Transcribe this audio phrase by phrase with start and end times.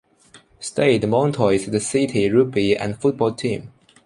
[0.59, 3.71] Stade Montois is the city's rugby and football team.